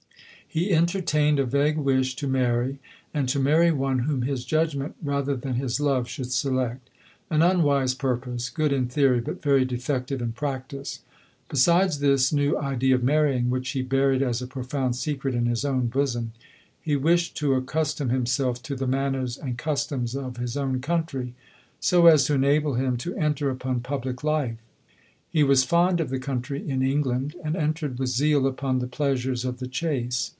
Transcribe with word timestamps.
He 0.53 0.73
entertained 0.73 1.39
a 1.39 1.45
vague 1.45 1.77
wish 1.77 2.13
to 2.17 2.27
marry, 2.27 2.79
and 3.13 3.29
to 3.29 3.39
marry 3.39 3.71
one 3.71 3.99
whom 3.99 4.23
his 4.23 4.43
judgment, 4.43 4.97
rather 5.01 5.33
than 5.33 5.53
his 5.53 5.79
love, 5.79 6.09
should 6.09 6.29
select;— 6.29 6.89
an 7.31 7.41
unwise 7.41 7.93
purpose, 7.95 8.49
good 8.49 8.73
in 8.73 8.87
theory, 8.89 9.21
but 9.21 9.41
very 9.41 9.63
detective 9.63 10.21
in 10.21 10.33
practice. 10.33 10.99
Besides 11.49 11.99
this 11.99 12.33
new 12.33 12.59
idea 12.59 12.95
of 12.95 13.01
marrying, 13.03 13.49
which 13.49 13.69
he 13.69 13.81
buried 13.81 14.21
as 14.21 14.41
a 14.41 14.45
profound 14.45 14.97
secret 14.97 15.33
in 15.35 15.45
his 15.45 15.63
own 15.63 15.87
bosom, 15.87 16.33
he 16.81 16.97
wished 16.97 17.37
to 17.37 17.53
accustom 17.53 18.09
himself 18.09 18.61
to 18.63 18.75
the 18.75 18.87
manners 18.87 19.37
and 19.37 19.57
customs 19.57 20.15
of 20.17 20.35
his 20.35 20.57
own 20.57 20.81
country, 20.81 21.33
as 21.81 22.25
to 22.25 22.33
enable 22.33 22.73
him 22.73 22.97
to 22.97 23.15
enter 23.15 23.49
upon 23.49 23.79
public 23.79 24.21
life. 24.21 24.57
He 25.29 25.43
was 25.45 25.63
fond 25.63 26.01
of 26.01 26.09
the 26.09 26.19
country 26.19 26.69
in 26.69 26.83
England, 26.83 27.37
and 27.41 27.55
entered 27.55 27.97
with 27.97 28.09
zeal 28.09 28.45
upon 28.45 28.79
the 28.79 28.87
pleasures 28.87 29.45
of 29.45 29.59
the 29.59 29.67
chace. 29.69 30.29